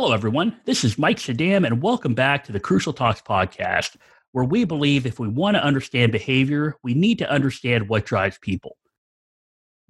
[0.00, 0.58] Hello, everyone.
[0.64, 3.96] This is Mike Sadam, and welcome back to the Crucial Talks podcast,
[4.32, 8.38] where we believe if we want to understand behavior, we need to understand what drives
[8.38, 8.78] people.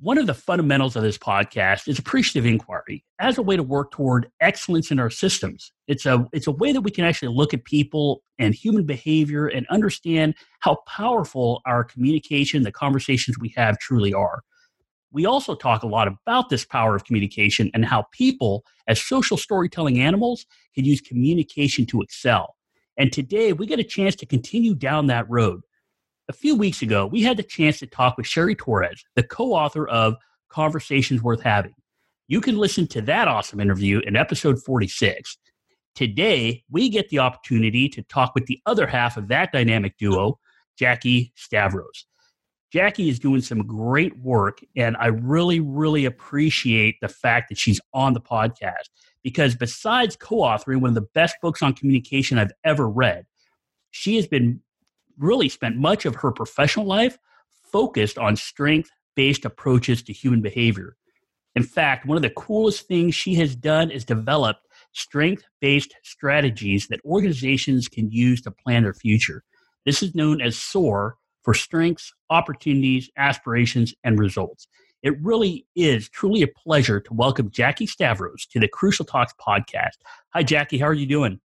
[0.01, 3.93] One of the fundamentals of this podcast is appreciative inquiry as a way to work
[3.93, 5.71] toward excellence in our systems.
[5.87, 9.46] It's a, it's a way that we can actually look at people and human behavior
[9.46, 14.43] and understand how powerful our communication, the conversations we have truly are
[15.13, 19.37] we also talk a lot about this power of communication and how people, as social
[19.37, 22.57] storytelling animals, can use communication to excel.
[22.96, 25.63] And today we get a chance to continue down that road.
[26.29, 29.53] A few weeks ago, we had the chance to talk with Cheri Torres, the co
[29.53, 30.15] author of
[30.49, 31.75] Conversations Worth Having.
[32.29, 35.37] You can listen to that awesome interview in episode 46.
[35.97, 40.39] Today, we get the opportunity to talk with the other half of that dynamic duo,
[40.79, 42.06] Jackie Stavros.
[42.73, 47.81] Jackie is doing some great work, and I really, really appreciate the fact that she's
[47.93, 48.89] on the podcast
[49.23, 53.27] because besides co authoring one of the best books on communication I've ever read,
[53.91, 54.61] she has been
[55.19, 57.19] really spent much of her professional life
[57.73, 60.97] focused on strength based approaches to human behavior.
[61.57, 66.87] In fact, one of the coolest things she has done is developed strength based strategies
[66.89, 69.43] that organizations can use to plan their future.
[69.84, 74.69] This is known as SOAR for strengths, opportunities, aspirations, and results.
[75.03, 79.97] It really is truly a pleasure to welcome Jackie Stavros to the Crucial Talks podcast.
[80.35, 80.79] Hi, Jackie.
[80.79, 81.41] How are you doing?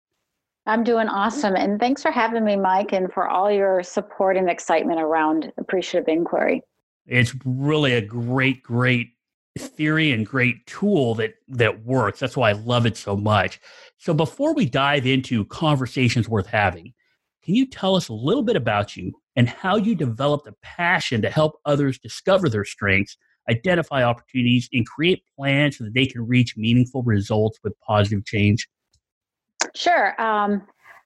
[0.65, 1.55] I'm doing awesome.
[1.55, 6.07] And thanks for having me, Mike, and for all your support and excitement around appreciative
[6.07, 6.63] inquiry.
[7.05, 9.09] It's really a great, great
[9.57, 12.19] theory and great tool that that works.
[12.19, 13.61] That's why I love it so much.
[13.99, 16.93] So before we dive into conversations worth having,
[17.45, 21.21] can you tell us a little bit about you and how you developed a passion
[21.21, 23.17] to help others discover their strengths,
[23.49, 28.67] identify opportunities, and create plans so that they can reach meaningful results with positive change?
[29.75, 30.19] Sure.
[30.19, 30.63] Um,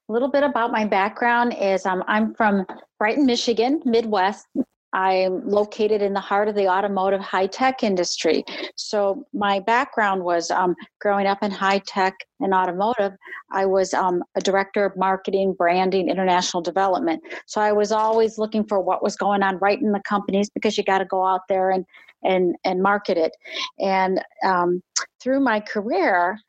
[0.08, 2.66] a little bit about my background is um, I'm from
[2.98, 4.48] Brighton, Michigan, Midwest,
[4.94, 8.44] I'm located in the heart of the automotive high tech industry.
[8.76, 13.14] So, my background was um, growing up in high tech and automotive.
[13.52, 17.22] I was um, a director of marketing, branding, international development.
[17.46, 20.78] So, I was always looking for what was going on right in the companies because
[20.78, 21.86] you got to go out there and,
[22.24, 23.32] and, and market it.
[23.80, 24.82] And um,
[25.22, 26.40] through my career,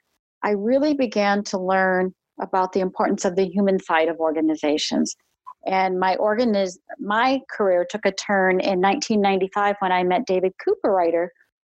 [0.42, 5.14] I really began to learn about the importance of the human side of organizations
[5.66, 11.28] and my organiz- my career took a turn in 1995 when I met David Cooperrider,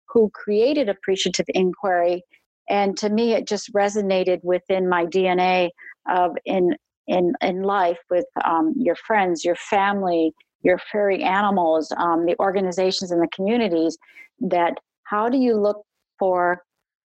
[0.08, 2.22] who created Appreciative Inquiry.
[2.68, 5.70] And to me, it just resonated within my DNA
[6.08, 10.32] of in in in life with um, your friends, your family,
[10.62, 13.96] your furry animals, um, the organizations and the communities.
[14.40, 15.82] That how do you look
[16.18, 16.62] for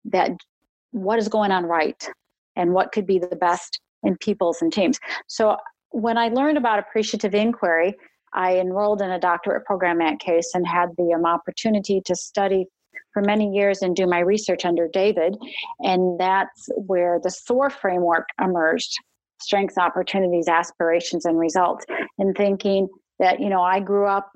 [0.06, 0.32] that?
[0.90, 2.08] What is going on right,
[2.56, 4.98] and what could be the best in peoples and teams?
[5.28, 5.56] So
[5.94, 7.94] when I learned about appreciative inquiry,
[8.32, 12.66] I enrolled in a doctorate program at Case and had the um, opportunity to study
[13.12, 15.36] for many years and do my research under David.
[15.78, 18.98] And that's where the SOAR framework emerged
[19.40, 21.84] strengths, opportunities, aspirations, and results.
[22.18, 22.88] And thinking
[23.20, 24.32] that, you know, I grew up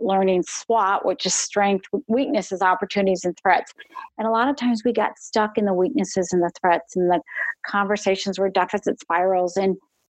[0.00, 3.72] learning SWOT, which is strength, weaknesses, opportunities, and threats.
[4.16, 7.10] And a lot of times we got stuck in the weaknesses and the threats, and
[7.10, 7.20] the
[7.66, 9.58] conversations were deficit spirals.
[9.58, 9.76] And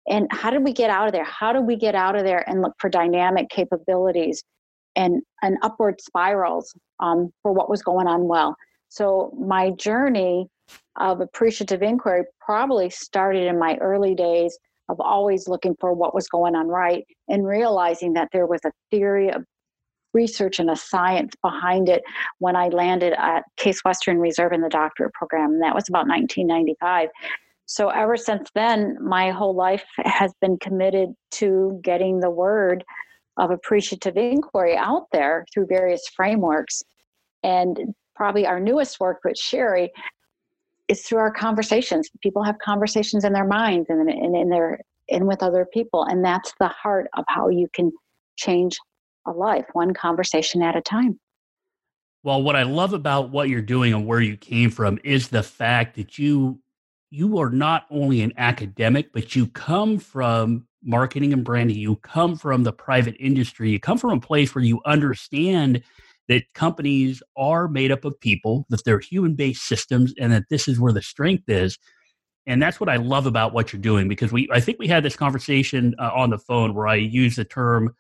[0.09, 2.49] and how did we get out of there how do we get out of there
[2.49, 4.43] and look for dynamic capabilities
[4.97, 8.55] and and upward spirals um, for what was going on well
[8.89, 10.47] so my journey
[11.01, 14.57] of appreciative inquiry probably started in my early days
[14.89, 18.71] of always looking for what was going on right and realizing that there was a
[18.91, 19.45] theory of
[20.15, 22.03] research and a science behind it
[22.39, 25.55] when I landed at Case Western Reserve in the doctorate program.
[25.55, 27.09] And that was about 1995.
[27.67, 32.85] So ever since then, my whole life has been committed to getting the word
[33.37, 36.83] of appreciative inquiry out there through various frameworks.
[37.43, 39.91] And probably our newest work with Cheri
[40.89, 42.09] is through our conversations.
[42.23, 44.81] People have conversations in their minds and in, in their
[45.11, 46.05] and with other people.
[46.05, 47.93] And that's the heart of how you can
[48.37, 48.79] change
[49.27, 51.19] a life, one conversation at a time.
[52.23, 55.43] Well, what I love about what you're doing and where you came from is the
[55.43, 56.59] fact that you
[57.15, 61.77] you are not only an academic, but you come from marketing and branding.
[61.77, 63.71] You come from the private industry.
[63.71, 65.83] You come from a place where you understand
[66.29, 70.67] that companies are made up of people, that they're human based systems, and that this
[70.67, 71.79] is where the strength is.
[72.47, 75.05] And that's what I love about what you're doing because we, I think we had
[75.05, 77.95] this conversation uh, on the phone where I use the term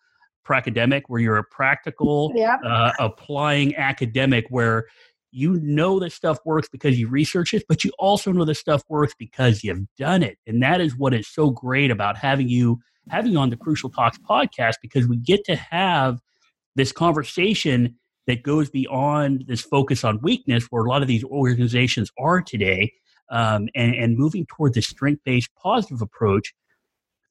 [0.44, 2.32] pracademic, where you're a practical,
[2.66, 4.86] uh, applying academic, where
[5.34, 8.82] you know that stuff works because you research it, but you also know that stuff
[8.88, 10.38] works because you've done it.
[10.46, 12.78] And that is what is so great about having you
[13.10, 16.20] having you on the Crucial Talks podcast because we get to have
[16.76, 17.96] this conversation
[18.26, 22.90] that goes beyond this focus on weakness where a lot of these organizations are today
[23.30, 26.54] um, and, and moving toward the strength-based positive approach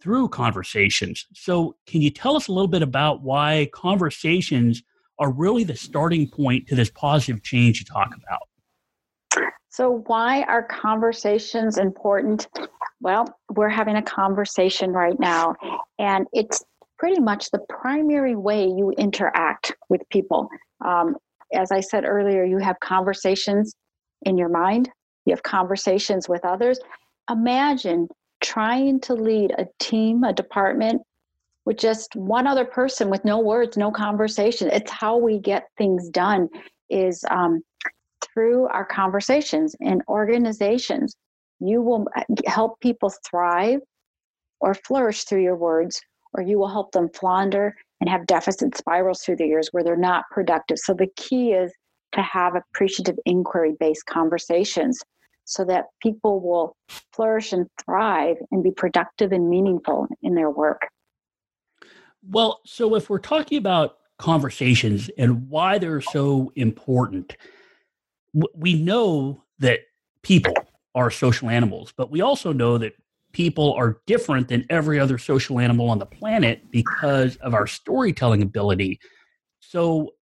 [0.02, 1.26] through conversations.
[1.34, 4.84] So can you tell us a little bit about why conversations
[5.20, 8.48] are really the starting point to this positive change you talk about.
[9.70, 12.48] So, why are conversations important?
[13.02, 15.56] Well, we're having a conversation right now,
[15.98, 16.64] and it's
[17.00, 20.48] pretty much the primary way you interact with people.
[20.86, 21.18] Um,
[21.54, 23.74] as I said earlier, you have conversations
[24.22, 24.90] in your mind,
[25.26, 26.80] you have conversations with others.
[27.30, 28.08] Imagine
[28.42, 31.02] trying to lead a team, a department,
[31.66, 34.70] with just one other person with no words no conversation.
[34.72, 36.50] It's how we get things done
[36.90, 37.62] is um,
[38.24, 41.16] through our conversations in organizations.
[41.60, 43.80] You will uh, help people thrive
[44.60, 46.02] or flourish through your words
[46.34, 49.96] or you will help them flounder and have deficit spirals through the years where they're
[49.96, 50.80] not productive.
[50.80, 51.72] So the key is
[52.14, 55.02] to have appreciative inquiry based conversations
[55.46, 56.76] so that people will
[57.14, 60.88] flourish and thrive and be productive and meaningful in their work
[62.30, 67.36] well, so if we're talking about conversations and why they're so important,
[68.56, 69.80] we know that
[70.22, 70.54] people
[70.96, 72.94] are social animals, but we also know that
[73.32, 78.42] people are different than every other social animal on the planet because of our storytelling
[78.42, 79.00] ability.
[79.60, 80.14] So,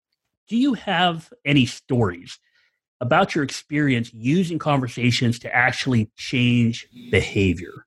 [0.47, 2.39] do you have any stories
[2.99, 7.85] about your experience using conversations to actually change behavior?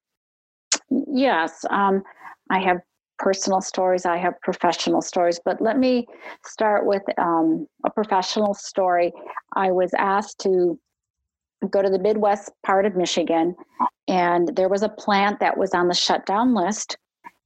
[0.91, 1.65] Yes.
[1.71, 2.03] Um,
[2.51, 2.79] I have
[3.19, 5.41] personal stories, I have professional stories.
[5.45, 6.07] But let me
[6.45, 9.13] start with um, a professional story.
[9.55, 10.79] I was asked to
[11.71, 13.55] go to the Midwest part of Michigan,
[14.09, 16.97] and there was a plant that was on the shutdown list.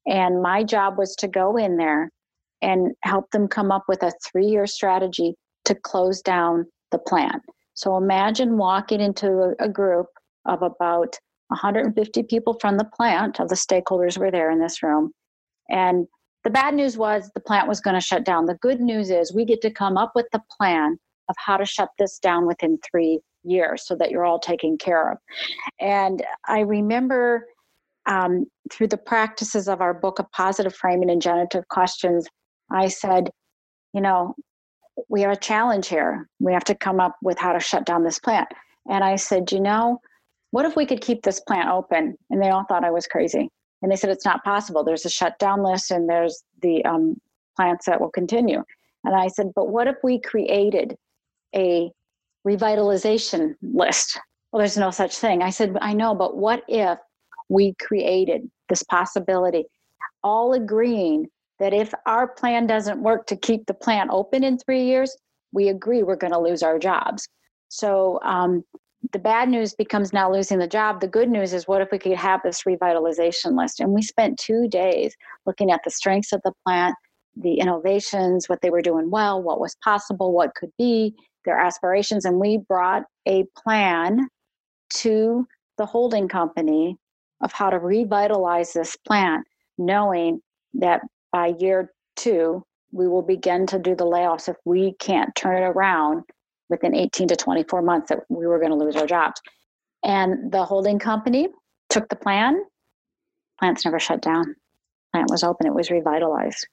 [0.06, 2.10] And my job was to go in there
[2.62, 5.34] and help them come up with a three year strategy
[5.66, 7.42] to close down the plant.
[7.74, 10.06] So imagine walking into a, group
[10.46, 11.14] of about
[11.48, 15.12] 150 people from the plant, of the stakeholders were there in this room,
[15.68, 16.06] and
[16.44, 18.46] the bad news was the plant was going to shut down.
[18.46, 20.98] The good news is we get to come up with the plan
[21.28, 25.12] of how to shut this down within three years so that you're all taken care
[25.12, 25.18] of.
[25.80, 27.46] And I remember
[28.06, 32.26] um, through the practices of our book of positive framing and generative questions,
[32.70, 33.30] I said,
[33.92, 34.34] you know,
[35.08, 36.28] we have a challenge here.
[36.40, 38.48] We have to come up with how to shut down this plant.
[38.90, 40.00] And I said, you know,
[40.50, 42.16] what if we could keep this plant open?
[42.30, 43.50] And they all thought I was crazy.
[43.82, 44.82] And they said it's not possible.
[44.82, 47.20] There's a shutdown list and there's the um,
[47.56, 48.64] plants that will continue.
[49.04, 50.96] And I said, but what if we created
[51.54, 51.90] a
[52.46, 54.18] revitalization list?
[54.50, 55.42] Well, there's no such thing.
[55.42, 56.98] I said, I know, but what if
[57.48, 59.64] we created this possibility,
[60.22, 61.26] all agreeing
[61.58, 65.16] that if our plan doesn't work to keep the plant open in three years,
[65.52, 67.28] we agree we're going to lose our jobs.
[67.68, 68.64] So um,
[69.12, 71.00] the bad news becomes now losing the job.
[71.00, 73.80] The good news is what if we could have this revitalization list?
[73.80, 75.16] And we spent two days
[75.46, 76.94] looking at the strengths of the plant,
[77.36, 82.24] the innovations, what they were doing well, what was possible, what could be, their aspirations.
[82.24, 84.28] And we brought a plan
[84.94, 86.96] to the holding company
[87.40, 89.46] of how to revitalize this plant,
[89.78, 90.40] knowing
[90.74, 91.00] that
[91.32, 95.66] by year two, we will begin to do the layoffs if we can't turn it
[95.66, 96.24] around
[96.68, 99.40] within 18 to 24 months that we were going to lose our jobs.
[100.02, 101.48] And the holding company
[101.88, 102.62] took the plan.
[103.58, 104.54] Plants never shut down.
[105.12, 105.66] Plant was open.
[105.66, 106.66] It was revitalized.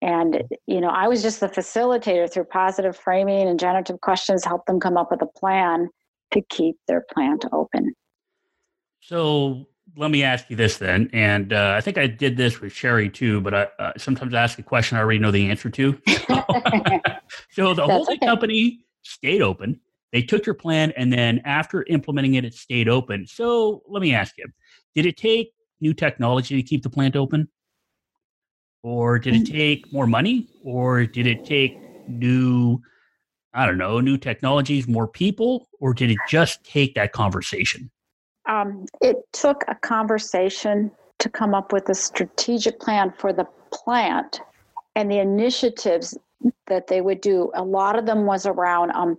[0.00, 4.66] And you know, I was just the facilitator through positive framing and generative questions, help
[4.66, 5.88] them come up with a plan
[6.32, 7.94] to keep their plant open.
[9.00, 12.72] So let me ask you this then, and uh, I think I did this with
[12.72, 15.92] Cheri too, but I uh, sometimes ask a question I already know the answer to.
[17.50, 18.26] so the holding okay.
[18.26, 19.80] company stayed open.
[20.12, 23.26] They took your plan, and then after implementing it, it stayed open.
[23.26, 24.46] So let me ask you
[24.94, 27.48] did it take new technology to keep the plant open?
[28.82, 29.52] Or did it mm.
[29.52, 30.48] take more money?
[30.64, 31.78] Or did it take
[32.08, 32.80] new,
[33.54, 35.68] I don't know, new technologies, more people?
[35.80, 37.90] Or did it just take that conversation?
[38.48, 44.40] Um, it took a conversation to come up with a strategic plan for the plant
[44.96, 46.18] and the initiatives
[46.68, 47.50] that they would do.
[47.54, 49.18] A lot of them was around um,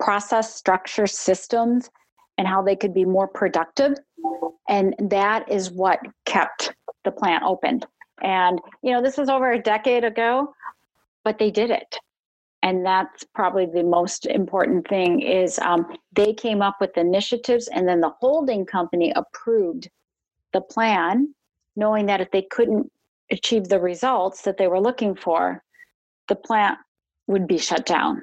[0.00, 1.90] process structure systems
[2.38, 3.94] and how they could be more productive.
[4.68, 7.82] And that is what kept the plant open.
[8.22, 10.54] And, you know, this was over a decade ago,
[11.24, 11.96] but they did it.
[12.62, 17.88] and that's probably the most important thing is um, they came up with initiatives and
[17.88, 19.90] then the holding company approved
[20.54, 21.34] the plan
[21.76, 22.92] knowing that if they couldn't
[23.32, 25.62] achieve the results that they were looking for
[26.28, 26.78] the plant
[27.26, 28.22] would be shut down.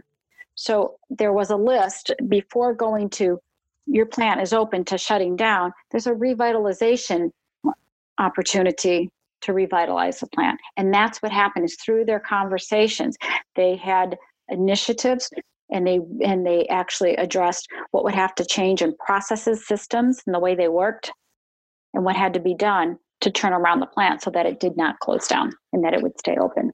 [0.56, 3.40] So there was a list before going to
[3.86, 7.30] your plant is open to shutting down there's a revitalization
[8.18, 9.10] opportunity
[9.42, 10.58] to revitalize the plant.
[10.78, 13.18] And that's what happened is through their conversations
[13.56, 14.18] they had
[14.50, 15.30] initiatives
[15.72, 20.34] and they and they actually addressed what would have to change in processes systems and
[20.34, 21.12] the way they worked
[21.94, 24.76] and what had to be done to turn around the plant so that it did
[24.78, 26.72] not close down and that it would stay open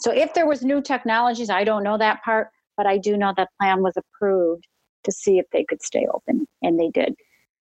[0.00, 3.32] so if there was new technologies i don't know that part but i do know
[3.36, 4.66] that plan was approved
[5.04, 7.14] to see if they could stay open and they did.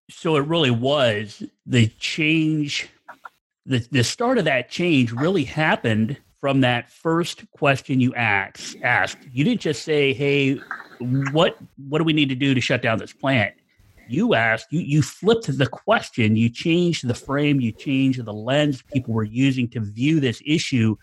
[0.10, 2.90] So it really was the change
[3.66, 9.20] the, the start of that change really happened from that first question you asked, asked,
[9.32, 10.60] you didn't just say, "Hey,
[11.32, 13.54] what what do we need to do to shut down this plant?"
[14.08, 18.82] You asked, you you flipped the question, you changed the frame, you changed the lens
[18.92, 20.98] people were using to view this issue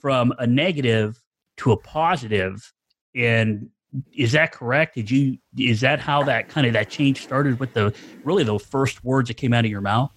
[0.00, 1.22] from a negative
[1.58, 2.72] to a.
[3.14, 3.68] And
[4.12, 4.94] is that correct?
[4.94, 8.58] Did you is that how that kind of that change started with the really the
[8.58, 10.10] first words that came out of your mouth?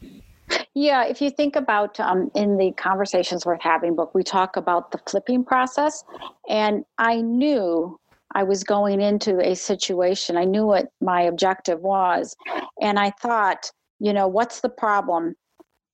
[0.74, 4.92] Yeah, if you think about um, in the Conversations Worth Having book, we talk about
[4.92, 6.04] the flipping process.
[6.50, 8.00] And I knew
[8.34, 12.36] I was going into a situation, I knew what my objective was.
[12.82, 13.70] And I thought,
[14.00, 15.36] you know, what's the problem?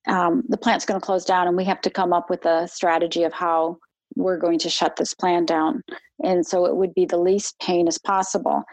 [0.07, 2.67] Um, the plant's going to close down, and we have to come up with a
[2.67, 3.77] strategy of how
[4.15, 5.83] we're going to shut this plant down.
[6.23, 8.63] And so it would be the least pain as possible.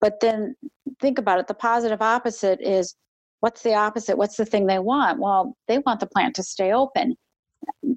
[0.00, 0.56] But then
[1.00, 2.94] think about it the positive opposite is
[3.40, 6.72] what's the opposite what's the thing they want well they want the plant to stay
[6.72, 7.14] open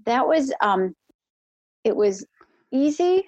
[0.06, 0.94] that was um
[1.84, 2.26] it was
[2.72, 3.24] easy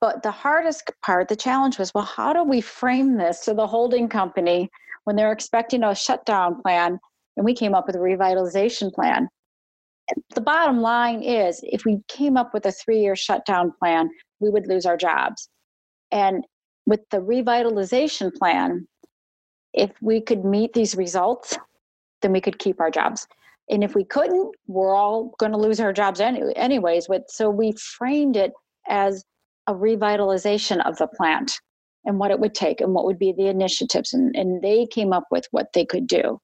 [0.00, 3.66] but the hardest part the challenge was well how do we frame this to the
[3.66, 4.70] holding company
[5.04, 6.98] when they're expecting a shutdown plan
[7.36, 9.28] and we came up with a revitalization plan
[10.34, 14.08] the bottom line is if we came up with a three year shutdown plan
[14.40, 15.48] we would lose our jobs
[16.12, 16.44] and
[16.86, 18.86] with the revitalization plan
[19.74, 21.58] if we could meet these results,
[22.22, 23.26] then we could keep our jobs.
[23.68, 27.08] And if we couldn't, we're all going to lose our jobs any, anyways.
[27.08, 28.52] But so we framed it
[28.88, 29.24] as
[29.66, 31.52] a revitalization of the plant
[32.04, 34.12] and what it would take and what would be the initiatives.
[34.12, 36.38] And, and they came up with what they could do.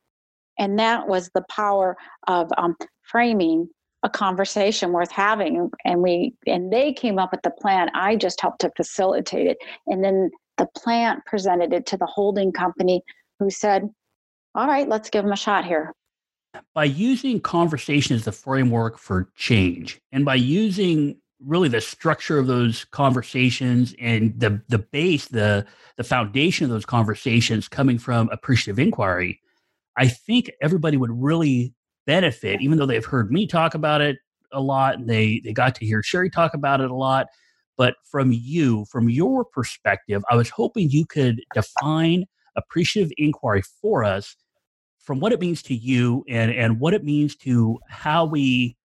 [0.61, 1.97] And that was the power
[2.29, 3.69] of um, framing
[4.03, 5.71] a conversation worth having.
[5.85, 7.89] And we and they came up with the plan.
[7.95, 9.57] I just helped to facilitate it.
[9.87, 13.03] And then the plant presented it to the holding company
[13.39, 13.89] who said,
[14.55, 15.95] All right, let's give them a shot here.
[16.75, 22.49] By using conversation as the framework for change, and by using really the structure of
[22.49, 25.65] those conversations and the the base, the
[25.97, 29.41] the foundation of those conversations coming from appreciative inquiry,
[30.01, 31.75] I think everybody would really
[32.07, 34.17] benefit, even though they've heard me talk about it
[34.51, 37.27] a lot and they they got to hear Cheri talk about it a lot.
[37.77, 42.25] But from you, from your perspective, I was hoping you could define
[42.57, 44.37] appreciative inquiry for us
[44.99, 48.77] from what it means to you and, and what it means to how we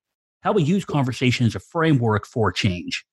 [0.42, 3.06] how we use conversation as a framework for change.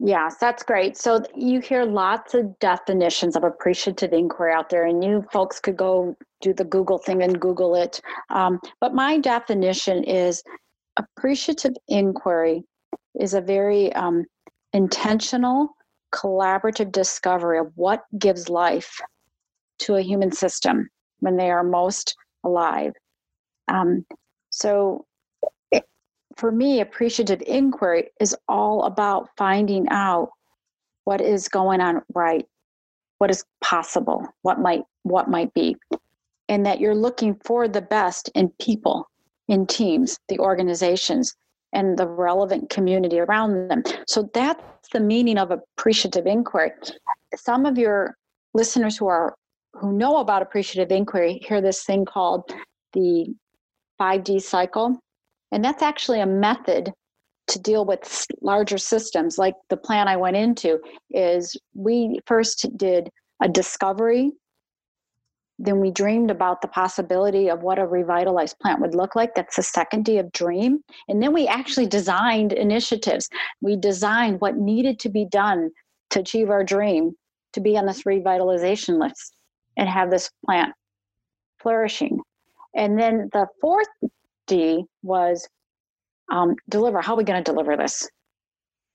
[0.00, 0.96] Yes, that's great.
[0.96, 5.76] So you hear lots of definitions of appreciative inquiry out there, and you folks could
[5.76, 8.00] go do the Google thing and Google it.
[8.30, 10.42] Um, but my definition is
[10.96, 12.62] appreciative inquiry
[13.18, 14.24] is a very um,
[14.72, 15.74] intentional,
[16.14, 19.00] collaborative discovery of what gives life
[19.80, 20.88] to a human system
[21.20, 22.92] when they are most alive.
[23.68, 24.04] Um,
[24.50, 25.06] so,
[25.70, 25.84] it,
[26.36, 30.30] for me, appreciative inquiry is all about finding out
[31.04, 32.46] what is going on right,
[33.18, 35.76] what is possible, what might what might be,
[36.50, 39.08] and that you're looking for the best in people,
[39.46, 41.32] in teams, the organizations,
[41.72, 43.84] and the relevant community around them.
[44.08, 46.72] So that's the meaning of appreciative inquiry.
[47.36, 48.16] Some of your
[48.52, 49.34] listeners who are
[49.74, 52.52] who know about appreciative inquiry hear this thing called
[52.94, 53.32] the
[54.00, 54.98] 5D cycle.
[55.52, 56.92] And that's actually a method
[57.46, 60.80] to deal with larger systems like the plan I went into
[61.10, 63.08] is we first did
[63.40, 64.32] a discovery
[65.62, 69.34] then we dreamed about the possibility of what a revitalized plant would look like.
[69.34, 70.82] That's the second D of dream.
[71.06, 73.28] And then we actually designed initiatives.
[73.60, 75.70] We designed what needed to be done
[76.10, 77.12] to achieve our dream
[77.52, 79.36] to be on this revitalization list
[79.76, 80.72] and have this plant
[81.58, 82.20] flourishing.
[82.74, 83.88] And then the fourth
[84.46, 85.46] D was
[86.32, 87.02] um, deliver.
[87.02, 88.08] How are we going to deliver this?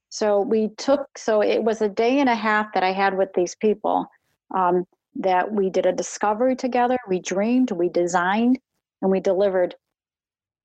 [0.09, 3.29] So we took, so it was a day and a half that I had with
[3.35, 4.07] these people
[4.55, 6.97] um, that we did a discovery together.
[7.07, 8.59] We dreamed, we designed,
[9.01, 9.75] and we delivered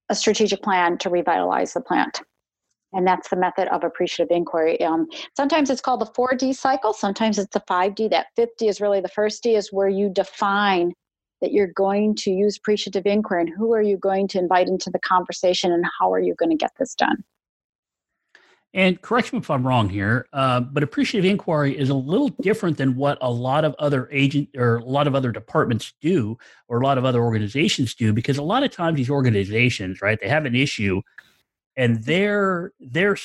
[0.09, 2.21] a strategic plan to revitalize the plant.
[2.92, 4.80] And that's the method of appreciative inquiry.
[4.83, 8.11] Um, sometimes it's called the 4D cycle, sometimes it's the 5D.
[8.11, 10.92] That 50 is really the first D, is where you define
[11.40, 14.90] that you're going to use appreciative inquiry and who are you going to invite into
[14.90, 17.25] the conversation and how are you going to get this done.
[18.73, 22.77] And correct me if I'm wrong here, uh, but appreciative inquiry is a little different
[22.77, 26.81] than what a lot of other agent or a lot of other departments do, or
[26.81, 30.29] a lot of other organizations do, because a lot of times these organizations, right, they
[30.29, 31.03] have an issue,
[31.77, 33.17] and their their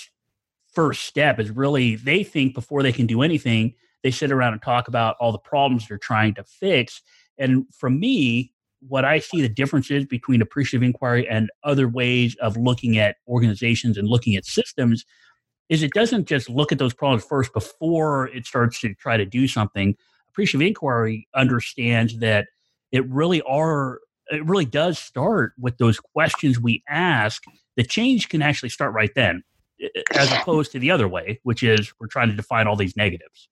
[0.74, 4.64] first step is really they think before they can do anything, they sit around and
[4.64, 7.04] talk about all the problems they're trying to fix.
[7.38, 8.52] And for me,
[8.88, 13.98] what I see the differences between appreciative inquiry and other ways of looking at organizations
[13.98, 15.06] and looking at systems
[15.70, 19.26] is it doesn't just look at those problems first before it starts to try to
[19.26, 19.96] do something.
[20.30, 22.48] Appreciative inquiry understands that
[22.92, 27.44] it really are it really does start with those questions we ask.
[27.76, 29.44] The change can actually start right then,
[30.16, 33.50] as opposed to the other way, which is we're trying to define all these negatives.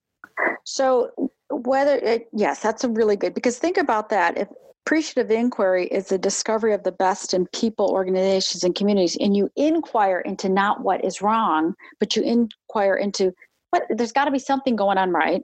[0.63, 1.11] So
[1.49, 4.37] whether it, yes, that's a really good because think about that.
[4.37, 4.47] If
[4.85, 9.17] appreciative inquiry is the discovery of the best in people, organizations, and communities.
[9.19, 13.31] And you inquire into not what is wrong, but you inquire into
[13.69, 15.41] what there's got to be something going on right.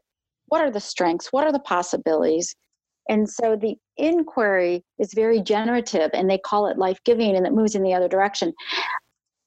[0.47, 1.31] What are the strengths?
[1.31, 2.53] What are the possibilities?
[3.07, 7.53] And so the inquiry is very generative, and they call it life giving, and it
[7.53, 8.53] moves in the other direction.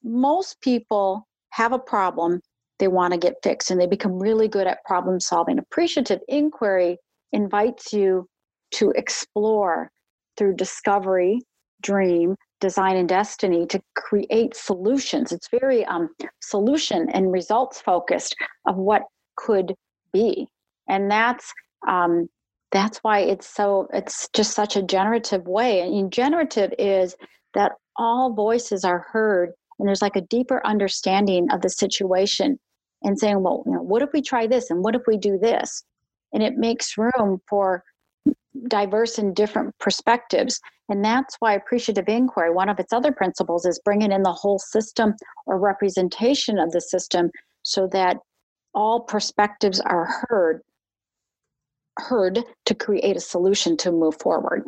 [0.03, 2.41] Most people have a problem
[2.79, 5.59] they want to get fixed, and they become really good at problem solving.
[5.59, 6.99] Appreciative inquiry
[7.33, 8.27] invites you
[8.73, 9.91] to explore
[10.37, 11.41] through discovery,
[11.83, 15.33] dream, design, and destiny to create solutions.
[15.33, 16.09] It's very um,
[16.41, 18.35] solution and results focused
[18.67, 19.03] of what
[19.37, 19.75] could
[20.13, 20.47] be,
[20.89, 21.53] and that's
[21.89, 22.29] um,
[22.71, 25.81] that's why it's so it's just such a generative way.
[25.81, 27.15] And generative is
[27.55, 32.59] that all voices are heard, and there's like a deeper understanding of the situation,
[33.03, 35.39] and saying, well, you know, what if we try this, and what if we do
[35.39, 35.83] this,
[36.33, 37.83] and it makes room for
[38.69, 40.61] diverse and different perspectives.
[40.89, 44.59] And that's why appreciative inquiry, one of its other principles, is bringing in the whole
[44.59, 45.15] system
[45.47, 47.31] or representation of the system
[47.63, 48.19] so that
[48.75, 50.63] all perspectives are heard
[51.99, 54.65] heard to create a solution to move forward.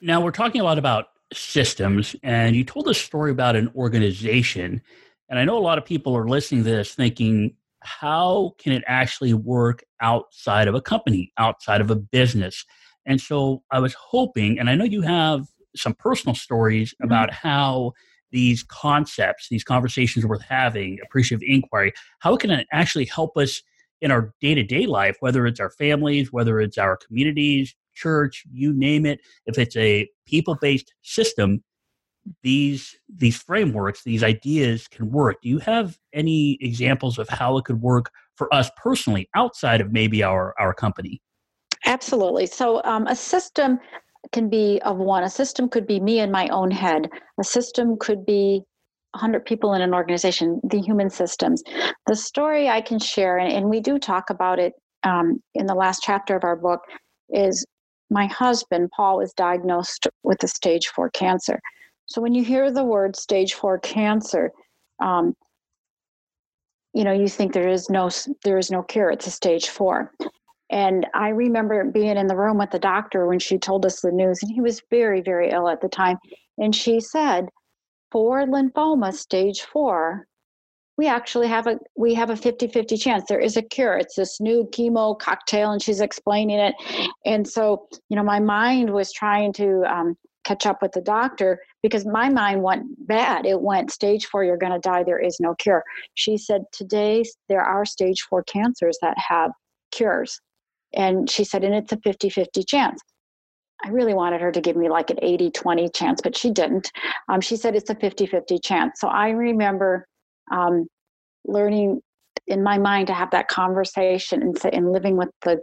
[0.00, 4.80] Now we're talking a lot about systems and you told a story about an organization
[5.28, 8.84] and I know a lot of people are listening to this thinking how can it
[8.86, 12.64] actually work outside of a company, outside of a business?
[13.06, 17.06] And so I was hoping, and I know you have some personal stories mm-hmm.
[17.06, 17.92] about how
[18.32, 23.62] these concepts, these conversations worth having, appreciative inquiry, how can it actually help us
[24.02, 28.44] in our day to day life, whether it's our families, whether it's our communities, church,
[28.52, 31.62] you name it, if it's a people based system,
[32.42, 35.36] these these frameworks these ideas can work.
[35.42, 39.92] Do you have any examples of how it could work for us personally outside of
[39.92, 41.22] maybe our our company?
[41.84, 42.46] Absolutely.
[42.46, 43.78] So um, a system
[44.32, 45.22] can be of one.
[45.22, 47.08] A system could be me in my own head.
[47.38, 48.62] A system could be
[49.12, 51.62] 100 people in an organization the human systems.
[52.06, 55.74] The story i can share and, and we do talk about it um, in the
[55.74, 56.80] last chapter of our book
[57.30, 57.64] is
[58.10, 61.60] my husband paul was diagnosed with a stage 4 cancer
[62.06, 64.52] so when you hear the word stage four cancer,
[65.00, 65.34] um,
[66.94, 68.10] you know you think there is no
[68.44, 69.10] there is no cure.
[69.10, 70.12] It's a stage four.
[70.70, 74.10] And I remember being in the room with the doctor when she told us the
[74.10, 76.16] news, and he was very, very ill at the time.
[76.58, 77.46] And she said,
[78.10, 80.26] for lymphoma stage four,
[80.96, 84.40] we actually have a we have a 50-50 chance there is a cure it's this
[84.40, 86.74] new chemo cocktail and she's explaining it
[87.26, 91.58] and so you know my mind was trying to um, catch up with the doctor
[91.86, 93.46] because my mind went bad.
[93.46, 95.84] It went stage four, you're going to die, there is no cure.
[96.14, 99.52] She said, Today, there are stage four cancers that have
[99.92, 100.40] cures.
[100.94, 103.00] And she said, and it's a 50 50 chance.
[103.84, 106.90] I really wanted her to give me like an 80 20 chance, but she didn't.
[107.28, 109.00] Um, she said it's a 50 50 chance.
[109.00, 110.06] So I remember
[110.50, 110.86] um,
[111.44, 112.00] learning
[112.46, 115.60] in my mind to have that conversation and, and living with the,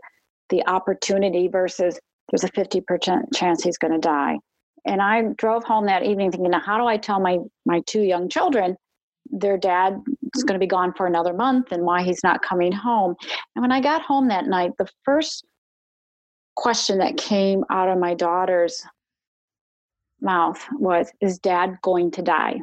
[0.49, 1.99] the opportunity versus
[2.31, 4.37] there's a 50% chance he's going to die
[4.85, 8.01] and I drove home that evening thinking, now how do I tell my my two
[8.01, 8.75] young children
[9.31, 9.99] their dad
[10.35, 13.15] is going to be gone for another month and why he's not coming home?
[13.55, 15.45] And when I got home that night, the first
[16.55, 18.83] question that came out of my daughter's
[20.21, 22.59] mouth was, "Is dad going to die?"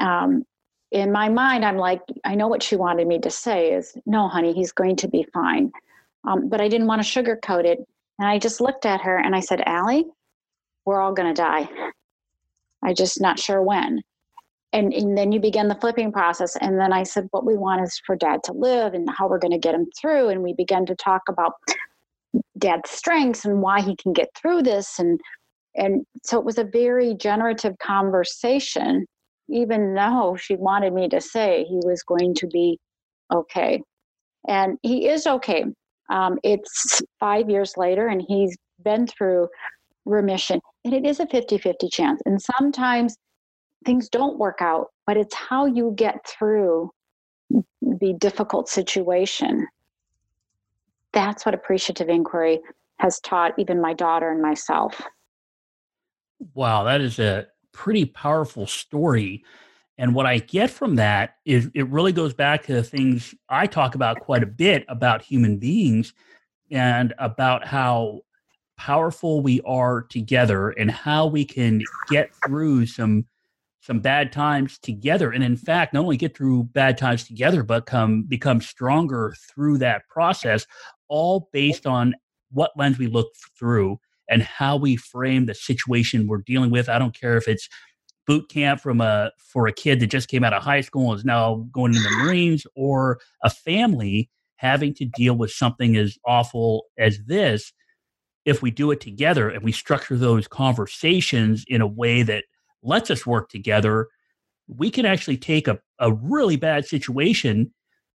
[0.00, 0.44] Um,
[0.90, 4.28] in my mind, I'm like, I know what she wanted me to say is, no,
[4.28, 5.70] honey, he's going to be fine.
[6.26, 7.78] Um, but I didn't want to sugarcoat it.
[8.18, 10.06] And I just looked at her and I said, Allie,
[10.88, 11.68] we're all going to die.
[12.82, 14.02] I'm just not sure when.
[14.72, 16.56] And, and then you begin the flipping process.
[16.56, 19.38] And then I said, what we want is for dad to live and how we're
[19.38, 20.28] going to get him through.
[20.28, 21.52] And we began to talk about
[22.58, 24.98] dad's strengths and why he can get through this.
[24.98, 25.20] And,
[25.74, 29.06] and so it was a very generative conversation
[29.48, 32.78] even though she wanted me to say he was going to be
[33.32, 33.80] okay.
[34.46, 35.64] And he is okay.
[36.10, 39.48] Um, it's five years later, and he's been through
[40.04, 40.60] remission.
[40.84, 42.20] And it is a 50 50 chance.
[42.24, 43.16] And sometimes
[43.84, 46.90] things don't work out, but it's how you get through
[47.50, 49.66] the difficult situation.
[51.12, 52.60] That's what appreciative inquiry
[52.98, 55.02] has taught even my daughter and myself.
[56.54, 59.44] Wow, that is a pretty powerful story.
[59.96, 63.66] And what I get from that is it really goes back to the things I
[63.66, 66.12] talk about quite a bit about human beings
[66.70, 68.20] and about how
[68.78, 73.26] powerful we are together and how we can get through some
[73.80, 77.86] some bad times together and in fact not only get through bad times together but
[77.86, 80.66] come become stronger through that process
[81.08, 82.14] all based on
[82.50, 86.88] what lens we look through and how we frame the situation we're dealing with.
[86.88, 87.68] I don't care if it's
[88.26, 91.18] boot camp from a for a kid that just came out of high school and
[91.18, 96.18] is now going into the Marines, or a family having to deal with something as
[96.26, 97.72] awful as this.
[98.48, 102.44] If we do it together and we structure those conversations in a way that
[102.82, 104.08] lets us work together,
[104.66, 107.74] we can actually take a, a really bad situation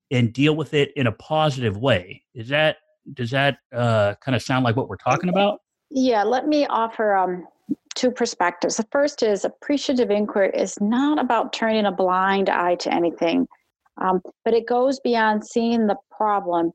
[0.09, 2.23] and deal with it in a positive way.
[2.33, 2.77] Is that
[3.13, 5.59] does that uh, kind of sound like what we're talking about?
[5.89, 7.45] Yeah, let me offer um,
[7.95, 8.77] two perspectives.
[8.77, 13.47] The first is appreciative inquiry is not about turning a blind eye to anything,
[13.97, 16.71] um, but it goes beyond seeing the problem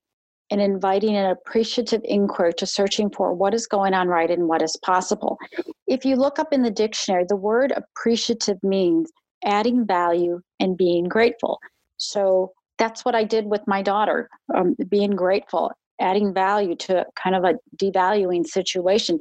[0.50, 4.62] and inviting an appreciative inquiry to searching for what is going on right and what
[4.62, 5.38] is possible.
[5.86, 9.10] If you look up in the dictionary, the word appreciative means
[9.44, 11.58] adding value and being grateful.
[11.96, 17.36] So that's what I did with my daughter, um, being grateful adding value to kind
[17.36, 19.18] of a devaluing situation.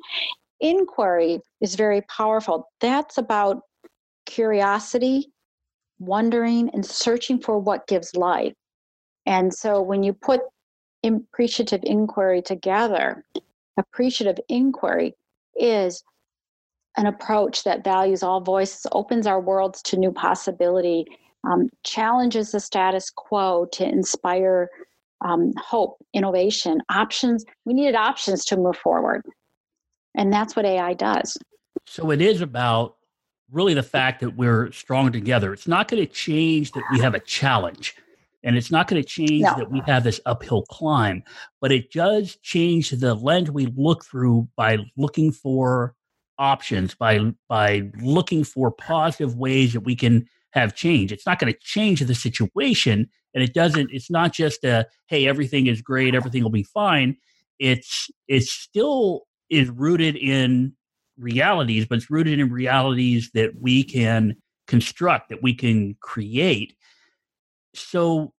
[0.59, 2.67] Inquiry is very powerful.
[2.81, 3.61] That's about
[4.25, 5.31] curiosity,
[5.99, 8.53] wondering, and searching for what gives life.
[9.25, 10.41] And so when you put
[11.07, 13.23] appreciative inquiry together,
[13.77, 15.15] appreciative inquiry
[15.55, 16.03] is
[16.97, 21.05] an approach that values all voices, opens our worlds to new possibility,
[21.43, 24.69] um, challenges the status quo to inspire
[25.23, 27.45] um, hope, innovation, options.
[27.65, 29.23] We needed options to move forward.
[30.15, 31.37] And that's what AI does.
[31.85, 32.95] So it is about
[33.51, 35.53] really the fact that we're strong together.
[35.53, 37.95] It's not going to change that we have a challenge.
[38.45, 39.55] And it's not going to change no.
[39.57, 41.23] that we have this uphill climb,
[41.59, 45.95] but it does change the lens we look through by looking for
[46.37, 51.11] options, by by looking for positive ways that we can have change.
[51.11, 55.27] It's not going to change the situation and it doesn't it's not just a hey
[55.27, 57.15] everything is great everything will be fine
[57.59, 60.73] it's it's still is rooted in
[61.19, 66.75] realities but it's rooted in realities that we can construct that we can create
[67.75, 68.33] so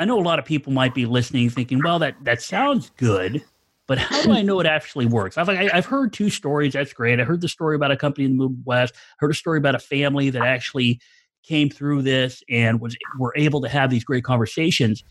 [0.00, 3.42] i know a lot of people might be listening thinking well that that sounds good
[3.90, 5.36] but how do I know it actually works?
[5.36, 6.74] I've like, I've heard two stories.
[6.74, 7.18] That's great.
[7.18, 8.94] I heard the story about a company in the Midwest.
[9.18, 11.00] Heard a story about a family that actually
[11.42, 15.02] came through this and was were able to have these great conversations.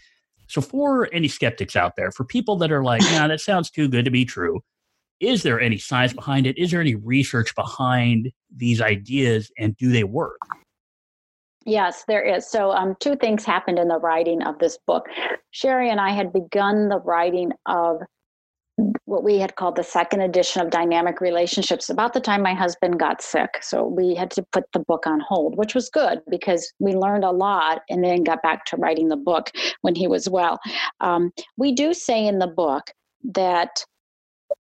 [0.47, 3.89] So for any skeptics out there, for people that are like, "Yeah, that sounds too
[3.89, 4.61] good to be true,"
[5.19, 6.57] is there any science behind it?
[6.57, 10.39] Is there any research behind these ideas, and do they work?
[11.65, 12.49] Yes, there is.
[12.49, 15.07] So, um, two things happened in the writing of this book.
[15.53, 18.01] Cheri and I had begun the writing of
[19.05, 22.99] what we had called the second edition of Dynamic Relationships about the time my husband
[22.99, 23.49] got sick.
[23.61, 27.25] So we had to put the book on hold, which was good because we learned
[27.25, 30.59] a lot and then got back to writing the book when he was well.
[31.01, 32.91] Um, we do say in the book
[33.33, 33.83] that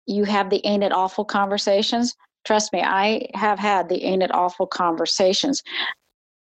[0.07, 2.17] you have the ain't it awful conversations.
[2.45, 5.63] Trust me, I have had the ain't it awful conversations.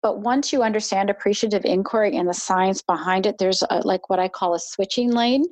[0.03, 4.19] But once you understand appreciative inquiry and the science behind it, there's a, like what
[4.19, 5.45] I call a switching lane.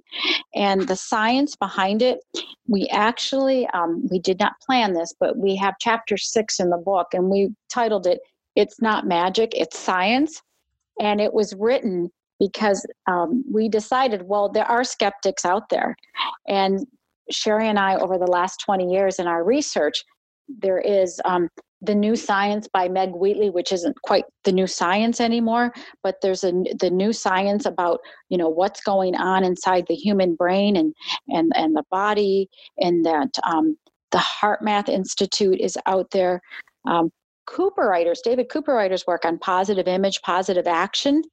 [0.54, 2.20] And the science behind it,
[2.68, 6.78] we actually, um, we did not plan this, but we have chapter six in the
[6.78, 8.20] book and we titled it,
[8.58, 10.42] It's Not Magic, It's Science.
[11.00, 15.96] And it was written because um, we decided, well, there are skeptics out there.
[16.48, 16.86] And
[17.32, 20.04] Cheri and I, over the last 20 years in our research,
[20.50, 21.48] there is um,
[21.82, 26.44] the new science by meg wheatley which isn't quite the new science anymore but there's
[26.44, 30.94] a the new science about you know what's going on inside the human brain and
[31.30, 33.78] and and the body and that um,
[34.12, 36.42] the HeartMath Institute is out there.
[36.86, 37.12] Um,
[37.50, 41.24] Cooperriders david Cooperrider's work on positive image positive action.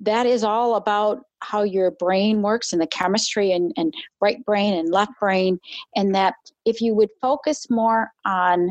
[0.00, 4.74] That is all about how your brain works and the chemistry and, and right brain
[4.74, 5.58] and left brain
[5.94, 8.70] and that if you would focus more on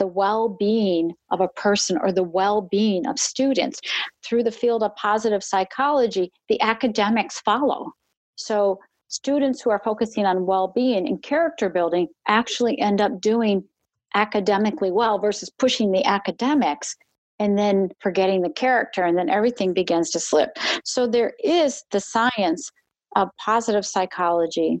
[0.00, 3.80] the well being of a person or the well being of students
[4.24, 7.92] through the field of positive psychology, the academics follow.
[8.34, 13.62] So, students who are focusing on well being and character building actually end up doing
[14.14, 16.96] academically well versus pushing the academics
[17.38, 20.56] and then forgetting the character, and then everything begins to slip.
[20.84, 22.70] So, there is the science
[23.16, 24.80] of positive psychology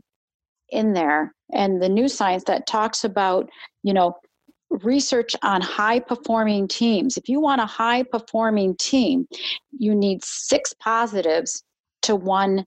[0.70, 3.50] in there and the new science that talks about
[3.82, 4.14] you know
[4.70, 7.16] research on high performing teams.
[7.16, 9.26] If you want a high performing team,
[9.76, 11.62] you need six positives
[12.02, 12.64] to one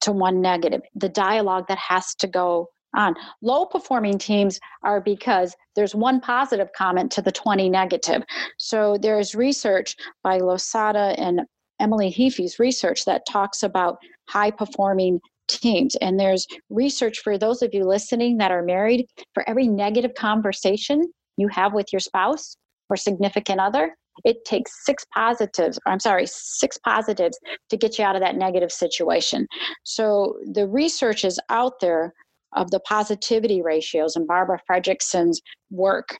[0.00, 0.82] to one negative.
[0.94, 3.14] The dialogue that has to go on.
[3.42, 8.22] Low performing teams are because there's one positive comment to the 20 negative.
[8.58, 11.42] So there's research by Losada and
[11.80, 13.98] Emily Heaphy's research that talks about
[14.28, 15.96] high performing teams.
[15.96, 21.12] And there's research for those of you listening that are married for every negative conversation
[21.36, 22.56] you have with your spouse
[22.88, 27.38] or significant other, it takes six positives, I'm sorry, six positives
[27.70, 29.46] to get you out of that negative situation.
[29.82, 32.12] So the research is out there
[32.54, 36.16] of the positivity ratios and Barbara Fredrickson's work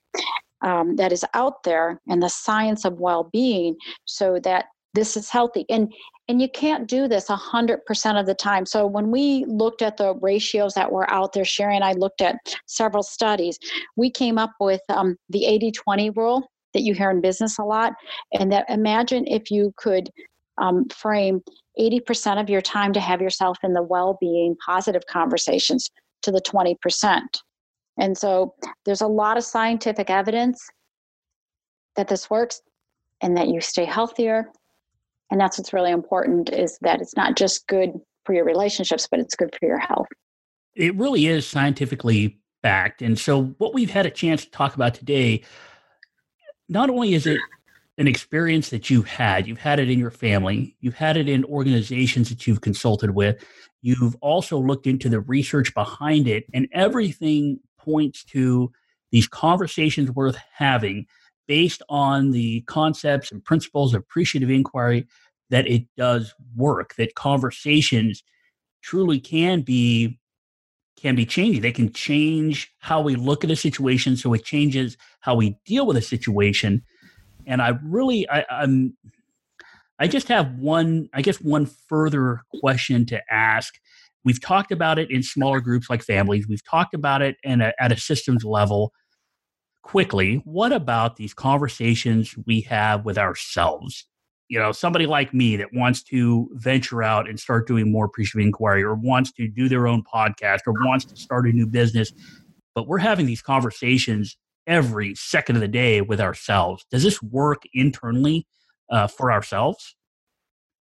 [0.62, 5.64] um, that is out there and the science of well-being so that this is healthy.
[5.68, 5.92] And
[6.26, 8.64] and you can't do this 100% of the time.
[8.64, 12.22] So when we looked at the ratios that were out there Cheri and i looked
[12.22, 13.59] at several studies
[13.96, 15.42] we came up with um, the
[15.87, 17.92] 80-20 rule that you hear in business a lot.
[18.33, 20.09] And that imagine if you could
[20.59, 21.42] um, frame
[21.78, 25.90] 80% of your time to have yourself in the well-being positive conversations
[26.22, 27.20] to the 20%
[27.98, 28.54] and so
[28.85, 30.68] there's a lot of scientific evidence
[31.96, 32.61] that this works
[33.22, 34.50] and that you stay healthier
[35.30, 37.92] and that's what's really important is that it's not just good
[38.24, 40.06] for your relationships but it's good for your health.
[40.74, 43.02] It really is scientifically backed.
[43.02, 45.44] And so what we've had a chance to talk about today
[46.68, 47.38] not only is it
[47.98, 51.44] an experience that you've had you've had it in your family you've had it in
[51.44, 53.44] organizations that you've consulted with
[53.82, 58.72] you've also looked into the research behind it and everything points to
[59.12, 61.06] these conversations worth having
[61.46, 65.07] based on the concepts and principles of appreciative inquiry
[65.50, 68.22] that it does work that conversations
[68.83, 70.18] truly can be
[70.96, 71.61] can be changing.
[71.61, 75.87] They can change how we look at a situation so it changes how we deal
[75.87, 76.83] with a situation.
[77.46, 78.96] And i really I, i'm
[79.98, 83.74] i just have one i guess one further question to ask.
[84.24, 86.48] We've talked about it in smaller groups like families.
[86.48, 88.92] We've talked about it a, at a systems level
[89.85, 94.07] quickly, what about these conversations we have with ourselves?
[94.49, 98.47] You know, somebody like me that wants to venture out and start doing more appreciative
[98.47, 102.12] inquiry or wants to do their own podcast or wants to start a new business,
[102.75, 106.85] but we're having these conversations every second of the day with ourselves.
[106.90, 108.47] Does this work internally
[108.90, 109.94] uh, for ourselves?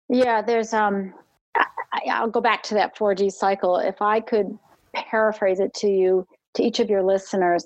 [0.10, 1.13] Yeah, there's um
[1.56, 3.78] I, will go back to that 4D cycle.
[3.78, 4.58] If I could
[4.93, 7.65] paraphrase it to you, to each of your listeners,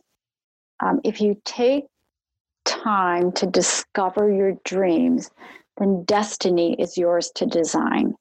[0.81, 1.85] um, if you take
[2.65, 5.29] time to discover your dreams,
[5.77, 8.13] then destiny is yours to design.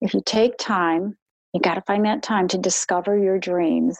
[0.00, 1.16] If you take time,
[1.52, 3.98] you got to find that time to discover your dreams,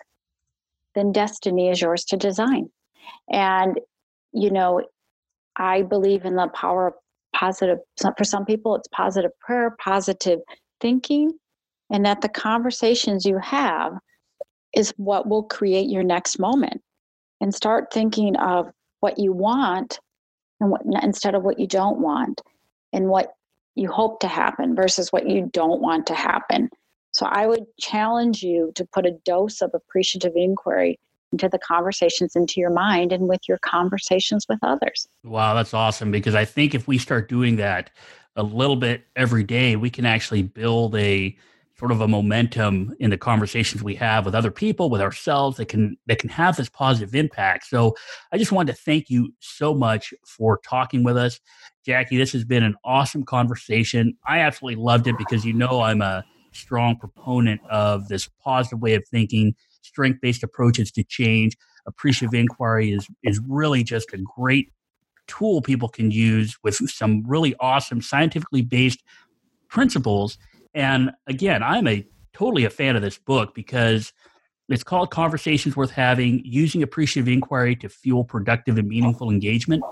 [0.94, 2.70] then destiny is yours to design.
[3.30, 3.80] And,
[4.32, 4.82] you know,
[5.56, 6.94] I believe in the power of
[7.34, 7.78] positive,
[8.16, 10.40] for some people, it's positive prayer, positive
[10.80, 11.32] thinking,
[11.90, 13.92] and that the conversations you have
[14.74, 16.82] is what will create your next moment
[17.40, 18.70] and start thinking of
[19.00, 20.00] what you want
[20.60, 22.40] and what instead of what you don't want
[22.92, 23.34] and what
[23.74, 26.70] you hope to happen versus what you don't want to happen.
[27.12, 30.98] So I would challenge you to put a dose of appreciative inquiry
[31.32, 35.06] into the conversations into your mind and with your conversations with others.
[35.24, 37.90] Wow, that's awesome because I think if we start doing that
[38.36, 41.36] a little bit every day, we can actually build a
[41.78, 45.66] sort of a momentum in the conversations we have with other people with ourselves that
[45.66, 47.66] can that can have this positive impact.
[47.66, 47.94] So
[48.32, 51.38] i just wanted to thank you so much for talking with us.
[51.84, 54.16] Jackie this has been an awesome conversation.
[54.26, 58.94] I absolutely loved it because you know i'm a strong proponent of this positive way
[58.94, 61.56] of thinking strength based approaches to change.
[61.86, 64.72] Appreciative inquiry is is really just a great
[65.26, 69.02] tool people can use with some really awesome scientifically based
[69.68, 70.38] principles.
[70.76, 74.12] And again, I'm a totally a fan of this book because
[74.68, 79.82] it's called Conversations Worth Having Using Appreciative Inquiry to Fuel Productive and Meaningful Engagement.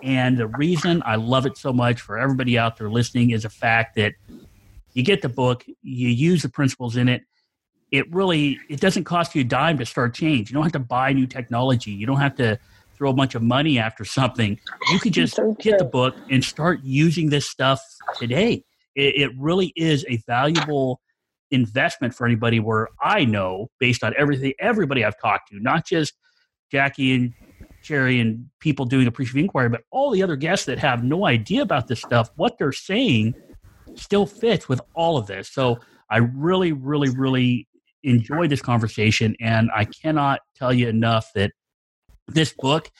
[0.00, 3.50] And the reason I love it so much for everybody out there listening is the
[3.50, 4.14] fact that
[4.94, 7.22] you get the book, you use the principles in it.
[7.90, 10.50] It really it doesn't cost you a dime to start change.
[10.50, 11.90] You don't have to buy new technology.
[11.90, 12.60] You don't have to
[12.96, 14.60] throw a bunch of money after something.
[14.92, 17.82] You could just so get the book and start using this stuff
[18.18, 18.64] today.
[18.98, 21.00] It, it really is a valuable
[21.50, 26.12] investment for anybody where I know based on everything everybody I've talked to, not just
[26.70, 27.32] Jackie and
[27.82, 31.62] Jerry and people doing appreciative inquiry, but all the other guests that have no idea
[31.62, 33.34] about this stuff, what they're saying
[33.94, 35.48] still fits with all of this.
[35.48, 35.78] So
[36.10, 37.68] I really, really, really
[38.02, 41.52] enjoyed this conversation, and I cannot tell you enough that
[42.26, 42.90] this book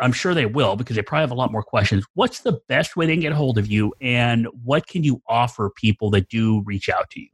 [0.00, 2.04] I'm sure they will because they probably have a lot more questions.
[2.14, 5.22] What's the best way they can get a hold of you, and what can you
[5.28, 7.28] offer people that do reach out to you?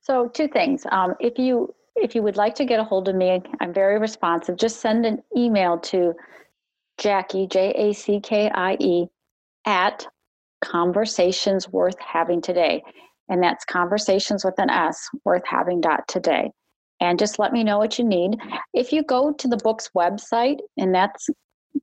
[0.00, 0.86] So, two things.
[0.90, 3.98] Um, if you if you would like to get a hold of me, I'm very
[3.98, 4.56] responsive.
[4.56, 6.14] Just send an email to
[6.98, 9.06] Jackie J A C K I E
[9.66, 10.06] at
[10.62, 12.82] conversations worth having today,
[13.28, 16.50] and that's conversations with an S worth having dot today
[17.00, 18.36] and just let me know what you need.
[18.74, 21.28] If you go to the book's website, and that's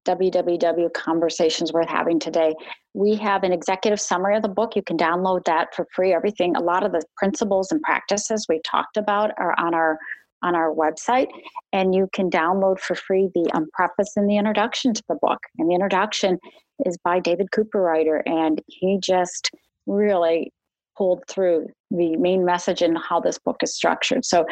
[0.05, 2.53] www conversations worth having today
[2.93, 6.55] we have an executive summary of the book you can download that for free everything
[6.55, 9.97] a lot of the principles and practices we talked about are on our
[10.43, 11.27] on our website
[11.73, 15.39] and you can download for free the um, preface and the introduction to the book
[15.57, 16.37] and the introduction
[16.85, 19.49] is by david cooperrider and he just
[19.87, 20.51] really
[20.97, 24.25] pulled through the main message and how this book is structured.
[24.25, 24.45] So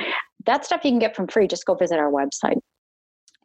[0.46, 1.48] that stuff you can get from free.
[1.48, 2.60] Just go visit our website.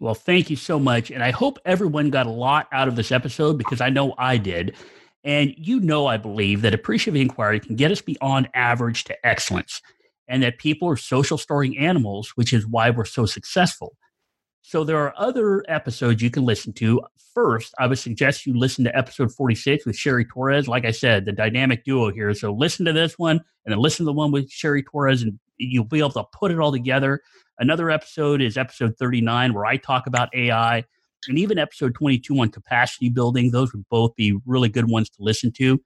[0.01, 1.11] Well, thank you so much.
[1.11, 4.37] And I hope everyone got a lot out of this episode because I know I
[4.37, 4.77] did.
[5.25, 9.83] And you know, I believe that appreciative inquiry can get us beyond average to excellence
[10.29, 13.97] and that people are social storing animals, which is why we're so successful.
[14.63, 17.01] So there are other episodes you can listen to.
[17.35, 20.69] First, I would suggest you listen to episode 46 with Cheri Torres.
[20.69, 22.35] Like I said, the dynamic duo here.
[22.35, 25.39] So listen to this one and then listen to the one with Cheri Torres, and
[25.59, 27.21] you'll be able to put it all together.
[27.59, 30.85] Another episode is episode 39, where I talk about AI,
[31.27, 33.51] and even episode 22 on capacity building.
[33.51, 35.81] Those would both be really good ones to listen to.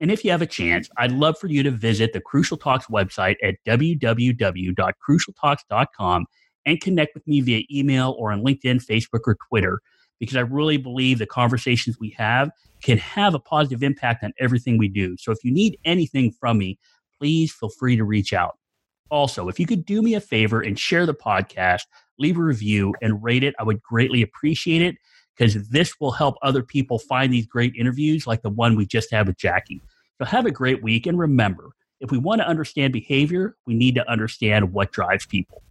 [0.00, 2.86] And if you have a chance, I'd love for you to visit the Crucial Talks
[2.86, 6.26] website at www.crucialtalks.com
[6.66, 9.80] and connect with me via email or on LinkedIn, Facebook, or Twitter
[10.22, 14.78] because I really believe the conversations we have can have a positive impact on everything
[14.78, 15.16] we do.
[15.18, 16.78] So if you need anything from me,
[17.18, 18.56] please feel free to reach out.
[19.10, 21.82] Also, if you could do me a favor and share the podcast,
[22.18, 24.96] leave a review, and rate it, I would greatly appreciate it
[25.36, 29.10] because this will help other people find these great interviews like the one we just
[29.10, 29.80] had with Jackie.
[30.18, 31.06] So have a great week.
[31.06, 35.62] And remember, if we want to understand behavior, we need to understand what drives people.